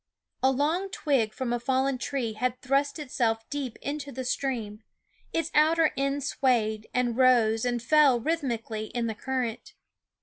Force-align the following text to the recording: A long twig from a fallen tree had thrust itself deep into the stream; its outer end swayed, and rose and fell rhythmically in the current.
A 0.41 0.49
long 0.49 0.89
twig 0.89 1.31
from 1.31 1.53
a 1.53 1.59
fallen 1.59 1.99
tree 1.99 2.33
had 2.33 2.59
thrust 2.59 2.97
itself 2.97 3.47
deep 3.51 3.77
into 3.83 4.11
the 4.11 4.25
stream; 4.25 4.81
its 5.31 5.51
outer 5.53 5.91
end 5.95 6.23
swayed, 6.23 6.87
and 6.91 7.15
rose 7.15 7.65
and 7.65 7.83
fell 7.83 8.19
rhythmically 8.19 8.85
in 8.85 9.05
the 9.05 9.13
current. 9.13 9.75